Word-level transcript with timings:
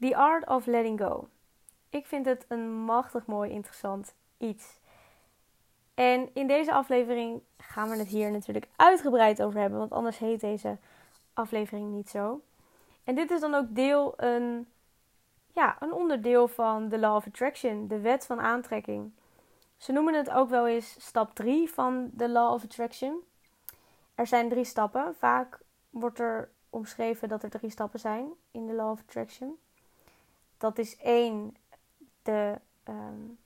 The 0.00 0.16
Art 0.16 0.46
of 0.48 0.66
Letting 0.66 1.00
Go. 1.00 1.28
Ik 1.90 2.06
vind 2.06 2.26
het 2.26 2.44
een 2.48 2.72
machtig 2.72 3.26
mooi 3.26 3.50
interessant 3.50 4.14
iets. 4.38 4.78
En 5.94 6.28
in 6.32 6.46
deze 6.46 6.72
aflevering 6.72 7.40
gaan 7.56 7.90
we 7.90 7.96
het 7.96 8.08
hier 8.08 8.30
natuurlijk 8.30 8.68
uitgebreid 8.76 9.42
over 9.42 9.60
hebben, 9.60 9.78
want 9.78 9.92
anders 9.92 10.18
heet 10.18 10.40
deze 10.40 10.78
aflevering 11.34 11.90
niet 11.90 12.10
zo. 12.10 12.40
En 13.04 13.14
dit 13.14 13.30
is 13.30 13.40
dan 13.40 13.54
ook 13.54 13.66
deel 13.74 14.14
een, 14.16 14.68
ja, 15.52 15.76
een 15.80 15.92
onderdeel 15.92 16.48
van 16.48 16.88
de 16.88 16.98
Law 16.98 17.16
of 17.16 17.26
Attraction, 17.26 17.88
de 17.88 18.00
wet 18.00 18.26
van 18.26 18.40
aantrekking. 18.40 19.12
Ze 19.76 19.92
noemen 19.92 20.14
het 20.14 20.30
ook 20.30 20.48
wel 20.48 20.66
eens 20.66 20.96
stap 20.98 21.34
3 21.34 21.70
van 21.70 22.10
de 22.12 22.28
Law 22.28 22.52
of 22.52 22.64
Attraction. 22.64 23.20
Er 24.14 24.26
zijn 24.26 24.48
drie 24.48 24.64
stappen. 24.64 25.14
Vaak 25.14 25.60
wordt 25.90 26.18
er 26.18 26.50
omschreven 26.70 27.28
dat 27.28 27.42
er 27.42 27.50
drie 27.50 27.70
stappen 27.70 28.00
zijn 28.00 28.28
in 28.50 28.66
de 28.66 28.72
Law 28.72 28.90
of 28.90 29.00
Attraction. 29.00 29.58
Dat 30.60 30.78
is 30.78 30.96
één, 30.96 31.56
de. 32.22 32.60
Um... 32.88 33.38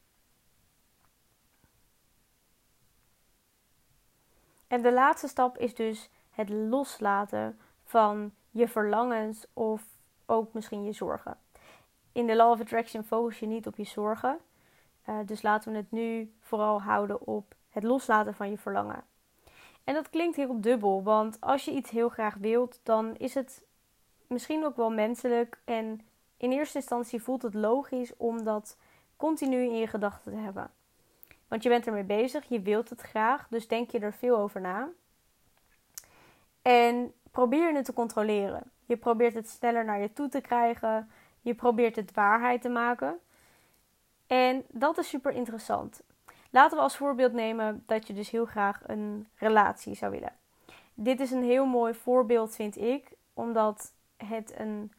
En 4.67 4.83
de 4.83 4.93
laatste 4.93 5.29
stap 5.29 5.59
is 5.59 5.75
dus 5.75 6.11
het 6.31 6.49
loslaten 6.49 7.59
van 7.85 8.35
je 8.51 8.69
verlangens 8.69 9.47
of 9.53 9.83
ook 10.27 10.53
misschien 10.53 10.85
je 10.85 10.93
zorgen. 10.93 11.39
In 12.13 12.27
de 12.27 12.37
Law 12.37 12.51
of 12.51 12.61
Attraction 12.61 13.05
focus 13.05 13.39
je 13.39 13.47
niet 13.47 13.67
op 13.67 13.77
je 13.77 13.85
zorgen. 13.85 14.39
Uh, 15.09 15.19
dus 15.25 15.43
laten 15.43 15.73
we 15.73 15.79
het 15.79 15.91
nu 15.91 16.35
vooral 16.41 16.83
houden 16.83 17.27
op 17.27 17.55
het 17.69 17.83
loslaten 17.83 18.35
van 18.35 18.51
je 18.51 18.59
verlangen. 18.59 19.05
En 19.85 19.95
dat 19.95 20.11
klinkt 20.11 20.37
heel 20.37 20.61
dubbel, 20.61 21.03
want 21.03 21.41
als 21.41 21.65
je 21.65 21.71
iets 21.71 21.91
heel 21.91 22.09
graag 22.09 22.35
wilt, 22.35 22.81
dan 22.83 23.17
is 23.17 23.35
het 23.35 23.65
misschien 24.27 24.65
ook 24.65 24.77
wel 24.77 24.91
menselijk. 24.91 25.61
En 25.65 26.01
in 26.45 26.53
eerste 26.53 26.79
instantie 26.79 27.23
voelt 27.23 27.43
het 27.43 27.55
logisch 27.55 28.17
om 28.17 28.45
dat 28.45 28.77
continu 29.17 29.63
in 29.63 29.77
je 29.77 29.87
gedachten 29.87 30.33
te 30.33 30.39
hebben. 30.39 30.71
Want 31.49 31.63
je 31.63 31.69
bent 31.69 31.87
ermee 31.87 32.05
bezig, 32.05 32.45
je 32.49 32.61
wilt 32.61 32.91
het 32.91 33.01
graag, 33.01 33.47
dus 33.51 33.69
denk 33.69 33.91
je 33.91 33.99
er 33.99 34.13
veel 34.13 34.37
over 34.37 34.61
na. 34.61 34.89
En 36.63 37.13
probeer 37.31 37.75
het 37.75 37.85
te 37.85 37.93
controleren. 37.93 38.63
Je 38.87 38.97
probeert 38.97 39.35
het 39.35 39.49
sneller 39.49 39.85
naar 39.85 40.01
je 40.01 40.13
toe 40.13 40.29
te 40.29 40.41
krijgen. 40.41 41.11
Je 41.41 41.55
probeert 41.55 41.97
het 41.97 42.13
waarheid 42.15 42.63
te 42.63 42.69
maken. 42.69 43.19
En 44.27 44.65
dat 44.69 44.99
is 44.99 45.09
super 45.09 45.33
interessant. 45.33 46.03
Laten 46.51 46.77
we 46.77 46.83
als 46.83 46.97
voorbeeld 46.97 47.33
nemen 47.33 47.83
dat 47.87 48.07
je 48.07 48.15
dus 48.15 48.31
heel 48.31 48.45
graag 48.45 48.81
een 48.87 49.29
relatie 49.37 49.95
zou 49.95 50.13
willen. 50.13 50.33
Dit 50.95 51.21
is 51.21 51.31
een 51.31 51.43
heel 51.43 51.67
mooi 51.67 51.95
voorbeeld, 51.95 52.55
vind 52.55 52.77
ik, 52.77 53.13
omdat 53.35 53.93
het 54.17 54.55
een. 54.59 54.93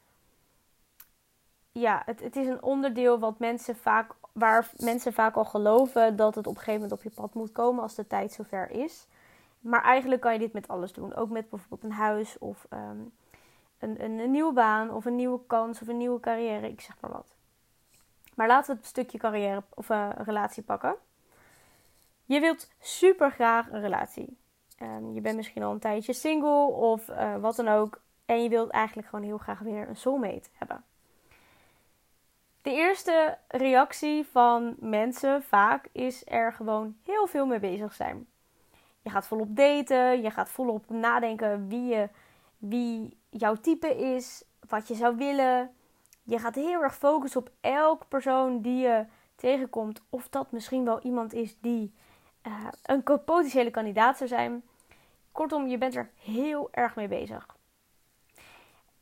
Ja, 1.80 2.02
het, 2.06 2.20
het 2.20 2.36
is 2.36 2.48
een 2.48 2.64
onderdeel 2.64 3.20
wat 3.20 3.40
mensen 3.40 3.76
vaak, 3.76 4.12
waar 4.32 4.70
mensen 4.78 5.14
vaak 5.14 5.36
al 5.36 5.46
geloven 5.46 6.16
dat 6.16 6.36
het 6.36 6.48
op 6.48 6.54
een 6.54 6.60
gegeven 6.60 6.82
moment 6.82 6.92
op 6.92 7.04
je 7.04 7.22
pad 7.22 7.34
moet 7.34 7.52
komen 7.52 7.84
als 7.84 7.96
de 7.96 8.08
tijd 8.08 8.32
zover 8.32 8.72
is. 8.72 9.08
Maar 9.60 9.84
eigenlijk 9.84 10.22
kan 10.22 10.34
je 10.34 10.40
dit 10.40 10.54
met 10.54 10.68
alles 10.68 10.94
doen. 10.94 11.16
Ook 11.16 11.30
met 11.30 11.50
bijvoorbeeld 11.50 11.84
een 11.84 11.98
huis 11.98 12.38
of 12.38 12.66
ehm, 12.70 13.00
een, 13.80 14.04
een, 14.04 14.20
een, 14.20 14.32
nieuwe 14.32 14.54
baan 14.54 14.92
of 14.92 15.06
een 15.06 15.16
nieuwe 15.16 15.40
kans 15.48 15.82
of 15.82 15.88
een 15.88 15.98
nieuwe 15.98 16.20
carrière. 16.20 16.70
Ik 16.70 16.82
zeg 16.82 16.96
maar 17.00 17.12
wat. 17.12 17.36
Maar 18.36 18.48
laten 18.48 18.72
we 18.74 18.80
het 18.80 18.90
stukje 18.90 19.18
carrière 19.18 19.64
of 19.74 19.90
uh, 19.90 20.10
relatie 20.18 20.64
pakken. 20.64 20.96
Je 22.26 22.40
wilt 22.40 22.70
super 22.80 23.32
graag 23.32 23.72
een 23.72 23.82
relatie. 23.82 24.38
Um, 24.82 25.14
je 25.14 25.22
bent 25.22 25.36
misschien 25.36 25.64
al 25.64 25.72
een 25.72 25.80
tijdje 25.80 26.14
single 26.14 26.66
of 26.66 27.08
uh, 27.08 27.36
wat 27.36 27.56
dan 27.56 27.68
ook. 27.68 28.02
En 28.26 28.44
je 28.44 28.50
wilt 28.50 28.70
eigenlijk 28.70 29.08
gewoon 29.08 29.26
heel 29.26 29.38
graag 29.38 29.60
weer 29.60 29.90
een 29.90 29.96
soulmate 29.96 30.50
hebben. 30.54 30.84
De 32.66 32.72
eerste 32.72 33.38
reactie 33.48 34.26
van 34.26 34.76
mensen 34.80 35.44
vaak 35.44 35.88
is 35.92 36.22
er 36.26 36.54
gewoon 36.54 36.98
heel 37.04 37.28
veel 37.28 37.46
mee 37.46 37.60
bezig 37.60 37.94
zijn. 37.94 38.28
Je 39.02 39.10
gaat 39.10 39.28
volop 39.28 39.56
daten, 39.56 40.22
je 40.22 40.32
gaat 40.32 40.50
volop 40.50 40.90
nadenken 40.90 41.68
wie, 41.68 41.86
je, 41.86 42.10
wie 42.58 43.18
jouw 43.30 43.56
type 43.56 43.96
is, 43.96 44.44
wat 44.68 44.88
je 44.88 44.96
zou 44.96 45.16
willen. 45.16 45.76
Je 46.24 46.40
gaat 46.40 46.56
heel 46.56 46.82
erg 46.82 46.96
focussen 46.96 47.40
op 47.40 47.52
elke 47.62 48.06
persoon 48.06 48.62
die 48.62 48.78
je 48.78 49.06
tegenkomt. 49.36 50.02
Of 50.10 50.30
dat 50.30 50.52
misschien 50.52 50.86
wel 50.86 51.00
iemand 51.02 51.34
is 51.34 51.58
die 51.60 51.94
uh, 52.48 52.68
een 52.84 53.04
potentiële 53.04 53.72
kandidaat 53.72 54.18
zou 54.18 54.30
zijn. 54.30 54.64
Kortom, 55.32 55.68
je 55.68 55.78
bent 55.78 55.96
er 55.96 56.10
heel 56.16 56.68
erg 56.72 56.96
mee 56.96 57.08
bezig. 57.08 57.46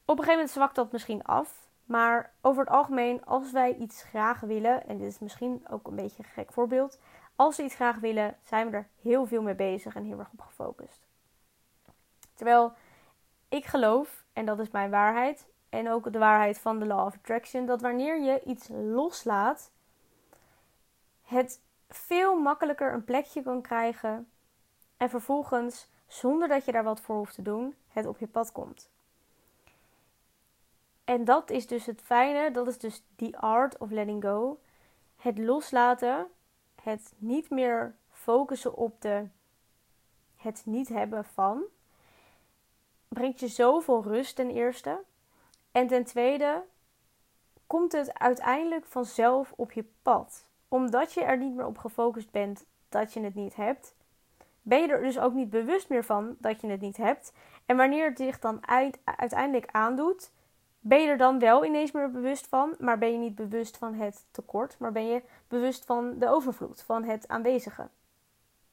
Op 0.06 0.18
een 0.18 0.24
gegeven 0.24 0.34
moment 0.34 0.50
zwakt 0.50 0.75
dat 0.75 0.91
misschien 0.91 1.24
af. 1.24 1.62
Maar 1.85 2.33
over 2.41 2.63
het 2.63 2.73
algemeen, 2.73 3.25
als 3.25 3.51
wij 3.51 3.75
iets 3.75 4.03
graag 4.03 4.39
willen, 4.39 4.88
en 4.88 4.97
dit 4.97 5.07
is 5.07 5.19
misschien 5.19 5.66
ook 5.69 5.88
een 5.88 5.95
beetje 5.95 6.23
een 6.23 6.29
gek 6.29 6.53
voorbeeld. 6.53 6.99
Als 7.35 7.57
we 7.57 7.63
iets 7.63 7.75
graag 7.75 7.99
willen, 7.99 8.38
zijn 8.44 8.69
we 8.69 8.75
er 8.75 8.88
heel 9.01 9.25
veel 9.25 9.41
mee 9.41 9.55
bezig 9.55 9.95
en 9.95 10.03
heel 10.03 10.19
erg 10.19 10.31
op 10.31 10.41
gefocust. 10.41 11.07
Terwijl 12.33 12.73
ik 13.49 13.66
geloof, 13.66 14.23
en 14.33 14.45
dat 14.45 14.59
is 14.59 14.71
mijn 14.71 14.89
waarheid, 14.89 15.47
en 15.69 15.89
ook 15.89 16.11
de 16.11 16.19
waarheid 16.19 16.59
van 16.59 16.79
de 16.79 16.85
Law 16.85 17.05
of 17.05 17.16
Attraction, 17.16 17.66
dat 17.66 17.81
wanneer 17.81 18.21
je 18.21 18.44
iets 18.44 18.67
loslaat, 18.71 19.71
het 21.23 21.61
veel 21.89 22.39
makkelijker 22.39 22.94
een 22.94 23.03
plekje 23.03 23.41
kan 23.41 23.61
krijgen 23.61 24.29
en 24.97 25.09
vervolgens, 25.09 25.88
zonder 26.07 26.47
dat 26.47 26.65
je 26.65 26.71
daar 26.71 26.83
wat 26.83 27.01
voor 27.01 27.15
hoeft 27.15 27.35
te 27.35 27.41
doen, 27.41 27.75
het 27.88 28.05
op 28.05 28.17
je 28.17 28.27
pad 28.27 28.51
komt. 28.51 28.93
En 31.03 31.25
dat 31.25 31.50
is 31.50 31.68
dus 31.68 31.86
het 31.86 32.02
fijne, 32.02 32.52
dat 32.52 32.68
is 32.68 32.78
dus 32.78 33.03
the 33.16 33.38
art 33.38 33.78
of 33.78 33.90
letting 33.90 34.24
go. 34.24 34.59
Het 35.16 35.38
loslaten, 35.38 36.28
het 36.81 37.14
niet 37.18 37.50
meer 37.50 37.96
focussen 38.12 38.75
op 38.75 39.02
de, 39.02 39.28
het 40.36 40.62
niet 40.66 40.90
hebben 40.90 41.25
van, 41.25 41.63
brengt 43.08 43.40
je 43.40 43.47
zoveel 43.47 44.03
rust 44.03 44.36
ten 44.36 44.50
eerste. 44.50 45.03
En 45.72 45.88
ten 45.88 46.03
tweede 46.03 46.63
komt 47.68 47.92
het 47.92 48.19
uiteindelijk 48.19 48.86
vanzelf 48.86 49.53
op 49.56 49.72
je 49.72 49.86
pad 50.02 50.46
omdat 50.74 51.13
je 51.13 51.24
er 51.24 51.38
niet 51.38 51.53
meer 51.53 51.66
op 51.66 51.78
gefocust 51.78 52.31
bent 52.31 52.66
dat 52.90 53.13
je 53.13 53.22
het 53.22 53.36
niet 53.36 53.56
hebt, 53.56 53.96
ben 54.62 54.81
je 54.81 54.88
er 54.88 55.02
dus 55.02 55.19
ook 55.19 55.34
niet 55.34 55.50
bewust 55.50 55.90
meer 55.90 56.03
van 56.03 56.36
dat 56.40 56.62
je 56.62 56.68
het 56.68 56.81
niet 56.81 56.97
hebt. 56.97 57.34
En 57.66 57.78
wanneer 57.78 58.09
het 58.09 58.18
zich 58.18 58.40
dan 58.40 58.68
uiteindelijk 59.03 59.72
aandoet, 59.72 60.31
ben 60.85 61.01
je 61.01 61.07
er 61.07 61.17
dan 61.17 61.39
wel 61.39 61.66
ineens 61.66 61.91
meer 61.91 62.11
bewust 62.11 62.47
van, 62.47 62.75
maar 62.79 62.97
ben 62.97 63.11
je 63.11 63.17
niet 63.17 63.35
bewust 63.35 63.77
van 63.77 63.94
het 63.94 64.25
tekort, 64.31 64.79
maar 64.79 64.91
ben 64.91 65.05
je 65.05 65.23
bewust 65.47 65.85
van 65.85 66.19
de 66.19 66.29
overvloed, 66.29 66.81
van 66.81 67.03
het 67.03 67.27
aanwezige. 67.27 67.89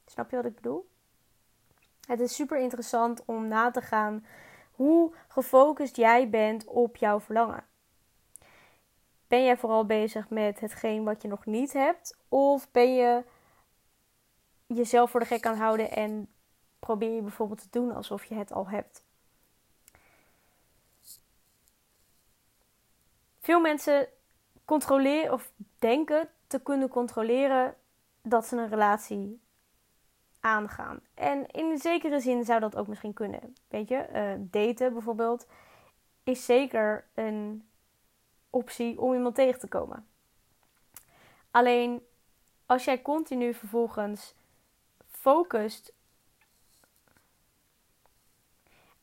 Snap 0.07 0.31
je 0.31 0.37
wat 0.37 0.45
ik 0.45 0.55
bedoel? 0.55 0.89
Het 2.07 2.21
is 2.21 2.35
super 2.35 2.59
interessant 2.59 3.23
om 3.25 3.49
na 3.49 3.71
te 3.71 3.81
gaan 3.81 4.27
hoe 4.71 5.15
gefocust 5.29 5.97
jij 5.97 6.31
bent 6.31 6.65
op 6.65 6.97
jouw 6.97 7.21
verlangen. 7.21 7.65
Ben 9.29 9.45
jij 9.45 9.57
vooral 9.57 9.87
bezig 9.87 10.31
met 10.31 10.61
hetgeen 10.61 11.05
wat 11.05 11.23
je 11.23 11.29
nog 11.29 11.47
niet 11.47 11.73
hebt? 11.73 12.17
Of 12.29 12.71
ben 12.71 12.95
je 12.95 13.25
jezelf 14.67 15.11
voor 15.11 15.21
de 15.21 15.27
gek 15.27 15.47
aan 15.47 15.57
houden 15.57 15.91
en 15.91 16.29
probeer 16.79 17.15
je 17.15 17.23
bijvoorbeeld 17.23 17.61
te 17.61 17.69
doen 17.71 17.95
alsof 17.95 18.25
je 18.25 18.35
het 18.35 18.53
al 18.53 18.69
hebt? 18.69 19.03
Veel 23.41 23.61
mensen 23.61 24.09
controleren 24.65 25.33
of 25.33 25.53
denken 25.79 26.29
te 26.47 26.61
kunnen 26.63 26.89
controleren 26.89 27.77
dat 28.23 28.47
ze 28.47 28.57
een 28.57 28.69
relatie 28.69 29.41
aangaan. 30.41 31.01
En 31.15 31.47
in 31.47 31.79
zekere 31.79 32.21
zin 32.21 32.45
zou 32.45 32.61
dat 32.61 32.77
ook 32.77 32.87
misschien 32.87 33.13
kunnen. 33.13 33.55
Weet 33.69 33.89
je, 33.89 34.09
uh, 34.13 34.33
daten 34.39 34.93
bijvoorbeeld 34.93 35.47
is 36.23 36.45
zeker 36.45 37.09
een 37.15 37.69
optie 38.51 39.01
om 39.01 39.15
iemand 39.15 39.35
tegen 39.35 39.61
te 39.61 39.69
komen. 39.69 40.07
Alleen 41.51 42.03
als 42.67 42.85
jij 42.85 43.03
continu 43.03 43.55
vervolgens 43.55 44.35
focust. 45.07 45.93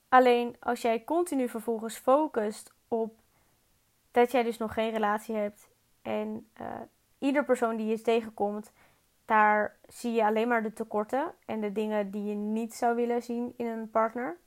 Alleen 0.10 0.56
als 0.60 0.81
jij 0.81 1.04
continu 1.04 1.50
vervolgens 1.50 1.98
focust 1.98 2.74
op 2.88 3.19
dat 4.18 4.31
jij 4.31 4.44
dus 4.44 4.58
nog 4.58 4.74
geen 4.74 4.92
relatie 4.92 5.36
hebt 5.36 5.69
en 6.02 6.50
uh, 6.62 6.68
ieder 7.18 7.46
persoon 7.46 7.75
die 7.75 7.88
je 7.88 8.02
tegenkomt, 8.02 8.72
daar 9.25 9.78
zie 9.88 10.12
je 10.12 10.25
alleen 10.25 10.48
maar 10.48 10.64
de 10.64 10.74
tekorten 10.74 11.34
en 11.46 11.62
de 11.62 11.72
dingen 11.72 12.12
die 12.12 12.24
je 12.24 12.36
niet 12.36 12.74
zou 12.74 12.96
willen 12.96 13.24
zien 13.24 13.54
in 13.58 13.66
een 13.66 13.90
partner. 13.90 14.38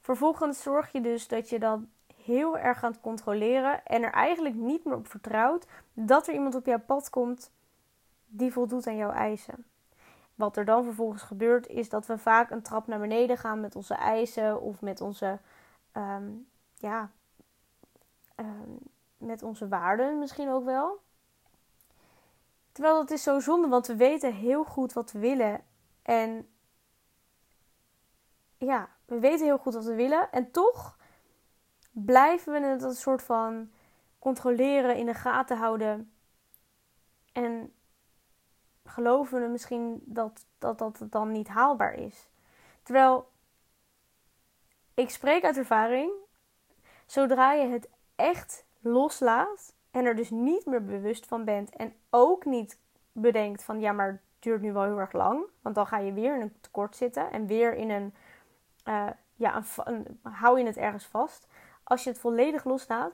Vervolgens 0.00 0.62
zorg 0.62 0.92
je 0.92 1.00
dus 1.00 1.28
dat 1.28 1.48
je 1.48 1.58
dan 1.58 1.88
heel 2.24 2.58
erg 2.58 2.80
het 2.80 3.00
controleren 3.00 3.84
en 3.84 4.02
er 4.02 4.12
eigenlijk 4.12 4.54
niet 4.54 4.84
meer 4.84 4.96
op 4.96 5.08
vertrouwt 5.08 5.66
dat 5.92 6.26
er 6.26 6.34
iemand 6.34 6.54
op 6.54 6.66
jouw 6.66 6.80
pad 6.80 7.10
komt 7.10 7.50
die 8.26 8.52
voldoet 8.52 8.86
aan 8.86 8.96
jouw 8.96 9.12
eisen. 9.12 9.64
Wat 10.34 10.56
er 10.56 10.64
dan 10.64 10.84
vervolgens 10.84 11.22
gebeurt 11.22 11.66
is 11.66 11.88
dat 11.88 12.06
we 12.06 12.18
vaak 12.18 12.50
een 12.50 12.62
trap 12.62 12.86
naar 12.86 13.00
beneden 13.00 13.38
gaan 13.38 13.60
met 13.60 13.76
onze 13.76 13.94
eisen 13.94 14.60
of 14.60 14.80
met 14.80 15.00
onze, 15.00 15.38
um, 15.92 16.46
ja, 16.74 17.10
um, 18.36 18.78
met 19.16 19.42
onze 19.42 19.68
waarden 19.68 20.18
misschien 20.18 20.50
ook 20.50 20.64
wel. 20.64 21.02
Terwijl 22.72 22.96
dat 22.96 23.10
is 23.10 23.22
zo 23.22 23.40
zonde, 23.40 23.68
want 23.68 23.86
we 23.86 23.96
weten 23.96 24.34
heel 24.34 24.64
goed 24.64 24.92
wat 24.92 25.12
we 25.12 25.18
willen. 25.18 25.64
En 26.02 26.48
ja, 28.58 28.88
we 29.04 29.18
weten 29.18 29.46
heel 29.46 29.58
goed 29.58 29.74
wat 29.74 29.84
we 29.84 29.94
willen. 29.94 30.30
En 30.30 30.50
toch 30.50 30.96
blijven 31.90 32.52
we 32.52 32.66
het 32.66 32.82
een 32.82 32.94
soort 32.94 33.22
van 33.22 33.70
controleren, 34.18 34.96
in 34.96 35.06
de 35.06 35.14
gaten 35.14 35.56
houden. 35.56 36.12
En 37.32 37.74
geloven 38.84 39.40
we 39.40 39.48
misschien 39.48 40.02
dat, 40.04 40.46
dat 40.58 40.78
dat 40.78 41.02
dan 41.10 41.32
niet 41.32 41.48
haalbaar 41.48 41.94
is. 41.94 42.28
Terwijl 42.82 43.32
ik 44.94 45.10
spreek 45.10 45.44
uit 45.44 45.56
ervaring, 45.56 46.12
zodra 47.06 47.52
je 47.52 47.66
het 47.66 47.88
echt 48.16 48.64
loslaat 48.80 49.74
en 49.90 50.04
er 50.04 50.16
dus 50.16 50.30
niet 50.30 50.66
meer 50.66 50.84
bewust 50.84 51.26
van 51.26 51.44
bent 51.44 51.70
en 51.70 51.94
ook 52.10 52.44
niet 52.44 52.78
bedenkt 53.12 53.62
van 53.62 53.80
ja, 53.80 53.92
maar 53.92 54.08
het 54.08 54.20
duurt 54.38 54.60
nu 54.60 54.72
wel 54.72 54.82
heel 54.82 54.98
erg 54.98 55.12
lang, 55.12 55.44
want 55.62 55.74
dan 55.74 55.86
ga 55.86 55.98
je 55.98 56.12
weer 56.12 56.34
in 56.34 56.40
een 56.40 56.60
tekort 56.60 56.96
zitten 56.96 57.30
en 57.30 57.46
weer 57.46 57.74
in 57.74 57.90
een, 57.90 58.14
uh, 58.88 59.06
ja, 59.34 59.62
een, 59.84 60.20
hou 60.22 60.58
je 60.58 60.66
het 60.66 60.76
ergens 60.76 61.04
vast. 61.04 61.46
Als 61.82 62.04
je 62.04 62.10
het 62.10 62.18
volledig 62.18 62.64
loslaat, 62.64 63.12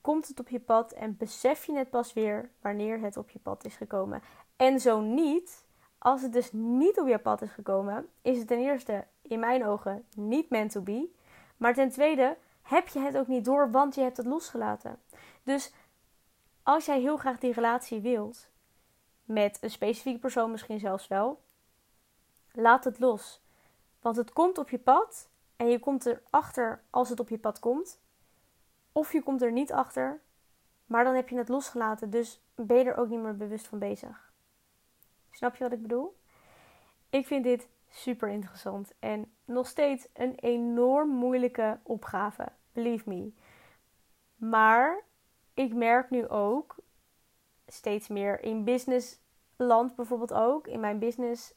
komt 0.00 0.28
het 0.28 0.40
op 0.40 0.48
je 0.48 0.60
pad 0.60 0.92
en 0.92 1.16
besef 1.16 1.64
je 1.64 1.76
het 1.76 1.90
pas 1.90 2.12
weer 2.12 2.50
wanneer 2.60 3.00
het 3.00 3.16
op 3.16 3.30
je 3.30 3.38
pad 3.38 3.64
is 3.64 3.76
gekomen. 3.76 4.22
En 4.56 4.80
zo 4.80 5.00
niet, 5.00 5.64
als 5.98 6.22
het 6.22 6.32
dus 6.32 6.52
niet 6.52 7.00
op 7.00 7.06
je 7.06 7.18
pad 7.18 7.42
is 7.42 7.50
gekomen, 7.50 8.08
is 8.22 8.38
het 8.38 8.46
ten 8.46 8.58
eerste 8.58 9.04
in 9.22 9.40
mijn 9.40 9.66
ogen 9.66 10.04
niet 10.14 10.50
meant 10.50 10.70
to 10.70 10.80
be. 10.80 11.08
Maar 11.56 11.74
ten 11.74 11.90
tweede 11.90 12.36
heb 12.68 12.88
je 12.88 13.00
het 13.00 13.16
ook 13.16 13.26
niet 13.26 13.44
door, 13.44 13.70
want 13.70 13.94
je 13.94 14.00
hebt 14.00 14.16
het 14.16 14.26
losgelaten. 14.26 15.00
Dus 15.42 15.72
als 16.62 16.84
jij 16.84 17.00
heel 17.00 17.16
graag 17.16 17.38
die 17.38 17.52
relatie 17.52 18.00
wilt, 18.00 18.50
met 19.24 19.58
een 19.60 19.70
specifieke 19.70 20.18
persoon 20.18 20.50
misschien 20.50 20.78
zelfs 20.78 21.08
wel, 21.08 21.42
laat 22.52 22.84
het 22.84 22.98
los. 22.98 23.42
Want 24.00 24.16
het 24.16 24.32
komt 24.32 24.58
op 24.58 24.70
je 24.70 24.78
pad 24.78 25.28
en 25.56 25.68
je 25.68 25.78
komt 25.78 26.06
erachter 26.06 26.82
als 26.90 27.08
het 27.08 27.20
op 27.20 27.28
je 27.28 27.38
pad 27.38 27.58
komt. 27.58 28.00
Of 28.92 29.12
je 29.12 29.22
komt 29.22 29.42
er 29.42 29.52
niet 29.52 29.72
achter, 29.72 30.20
maar 30.86 31.04
dan 31.04 31.14
heb 31.14 31.28
je 31.28 31.36
het 31.36 31.48
losgelaten, 31.48 32.10
dus 32.10 32.42
ben 32.54 32.76
je 32.76 32.84
er 32.84 32.96
ook 32.96 33.08
niet 33.08 33.20
meer 33.20 33.36
bewust 33.36 33.66
van 33.66 33.78
bezig. 33.78 34.32
Snap 35.30 35.56
je 35.56 35.64
wat 35.64 35.72
ik 35.72 35.82
bedoel? 35.82 36.18
Ik 37.10 37.26
vind 37.26 37.44
dit 37.44 37.68
super 37.88 38.28
interessant 38.28 38.92
en 38.98 39.32
nog 39.44 39.66
steeds 39.66 40.08
een 40.12 40.34
enorm 40.34 41.08
moeilijke 41.08 41.78
opgave. 41.82 42.48
Believe 42.72 43.08
me. 43.08 43.32
Maar 44.36 45.02
ik 45.54 45.74
merk 45.74 46.10
nu 46.10 46.28
ook 46.28 46.76
steeds 47.66 48.08
meer 48.08 48.42
in 48.42 48.64
businessland 48.64 49.96
bijvoorbeeld 49.96 50.32
ook, 50.32 50.66
in 50.66 50.80
mijn 50.80 50.98
business, 50.98 51.54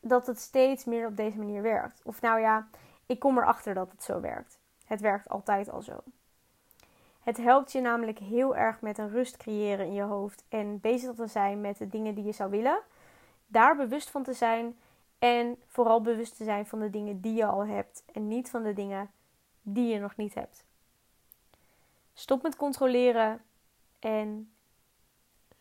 dat 0.00 0.26
het 0.26 0.40
steeds 0.40 0.84
meer 0.84 1.06
op 1.06 1.16
deze 1.16 1.38
manier 1.38 1.62
werkt. 1.62 2.00
Of 2.04 2.20
nou 2.20 2.40
ja, 2.40 2.68
ik 3.06 3.18
kom 3.18 3.38
erachter 3.38 3.74
dat 3.74 3.90
het 3.90 4.02
zo 4.02 4.20
werkt. 4.20 4.58
Het 4.84 5.00
werkt 5.00 5.28
altijd 5.28 5.70
al 5.70 5.82
zo. 5.82 6.02
Het 7.20 7.36
helpt 7.36 7.72
je 7.72 7.80
namelijk 7.80 8.18
heel 8.18 8.56
erg 8.56 8.80
met 8.80 8.98
een 8.98 9.10
rust 9.10 9.36
creëren 9.36 9.86
in 9.86 9.92
je 9.92 10.02
hoofd 10.02 10.44
en 10.48 10.80
bezig 10.80 11.14
te 11.14 11.26
zijn 11.26 11.60
met 11.60 11.78
de 11.78 11.88
dingen 11.88 12.14
die 12.14 12.24
je 12.24 12.32
zou 12.32 12.50
willen. 12.50 12.80
Daar 13.46 13.76
bewust 13.76 14.10
van 14.10 14.22
te 14.22 14.32
zijn 14.32 14.78
en 15.24 15.62
vooral 15.66 16.00
bewust 16.00 16.36
te 16.36 16.44
zijn 16.44 16.66
van 16.66 16.78
de 16.78 16.90
dingen 16.90 17.20
die 17.20 17.34
je 17.34 17.46
al 17.46 17.66
hebt 17.66 18.02
en 18.12 18.28
niet 18.28 18.50
van 18.50 18.62
de 18.62 18.72
dingen 18.72 19.10
die 19.62 19.86
je 19.92 19.98
nog 19.98 20.16
niet 20.16 20.34
hebt. 20.34 20.64
Stop 22.14 22.42
met 22.42 22.56
controleren 22.56 23.42
en 23.98 24.52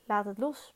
laat 0.03 0.25
het 0.25 0.37
los. 0.37 0.75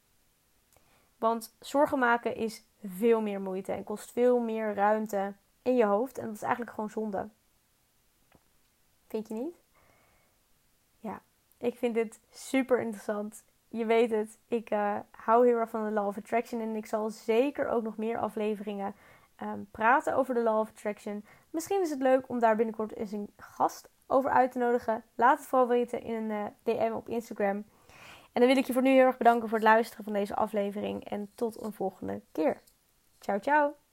Want 1.18 1.56
zorgen 1.60 2.00
maken 2.00 2.36
is 2.36 2.64
veel 2.84 3.22
meer 3.22 3.42
moeite 3.42 3.72
en 3.72 3.84
kost 3.84 4.12
veel 4.12 4.40
meer 4.40 4.74
ruimte 4.74 5.34
in 5.62 5.76
je 5.76 5.86
hoofd. 5.86 6.18
En 6.18 6.26
dat 6.26 6.36
is 6.36 6.42
eigenlijk 6.42 6.72
gewoon 6.72 6.90
zonde. 6.90 7.30
Vind 9.08 9.28
je 9.28 9.34
niet? 9.34 9.56
Ja, 11.00 11.22
ik 11.58 11.78
vind 11.78 11.94
dit 11.94 12.20
super 12.32 12.80
interessant. 12.80 13.44
Je 13.78 13.86
weet 13.86 14.12
het, 14.12 14.40
ik 14.48 14.72
uh, 14.72 14.96
hou 15.12 15.48
heel 15.48 15.58
erg 15.58 15.70
van 15.70 15.86
de 15.86 15.92
Law 15.92 16.08
of 16.08 16.18
Attraction. 16.18 16.62
En 16.62 16.76
ik 16.76 16.86
zal 16.86 17.10
zeker 17.10 17.70
ook 17.70 17.84
nog 17.84 17.98
meer 17.98 18.18
afleveringen 18.18 18.96
um, 19.42 19.68
praten 19.72 20.16
over 20.16 20.34
de 20.34 20.42
Law 20.42 20.60
of 20.60 20.70
Attraction. 20.70 21.26
Misschien 21.50 21.82
is 21.82 21.90
het 21.90 22.02
leuk 22.02 22.30
om 22.30 22.40
daar 22.40 22.56
binnenkort 22.56 22.96
eens 22.96 23.12
een 23.12 23.30
gast 23.38 23.90
over 24.08 24.32
uit 24.32 24.52
te 24.52 24.58
nodigen. 24.58 25.04
Laat 25.16 25.38
het 25.38 25.48
vooral 25.48 25.68
weten 25.68 26.02
in 26.02 26.14
een 26.14 26.32
eh, 26.32 26.76
DM 26.76 26.92
op 26.94 27.10
Instagram. 27.10 27.66
En 28.34 28.44
dan 28.44 28.48
wil 28.48 28.58
ik 28.58 28.66
je 28.66 28.74
voor 28.74 28.82
nu 28.82 28.90
heel 28.90 29.06
erg 29.06 29.18
bedanken 29.18 29.50
voor 29.50 29.58
het 29.58 29.68
luisteren 29.68 30.04
van 30.04 30.14
deze 30.14 30.36
aflevering. 30.36 31.10
En 31.10 31.32
tot 31.36 31.62
een 31.64 31.74
volgende 31.74 32.22
keer. 32.32 32.62
Ciao, 33.20 33.40
ciao. 33.40 33.87